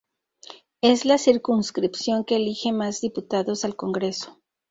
Es 0.81 1.05
la 1.05 1.19
circunscripción 1.19 2.23
que 2.25 2.37
elige 2.37 2.71
más 2.71 3.01
diputados 3.01 3.63
al 3.65 3.75
Congreso. 3.75 4.41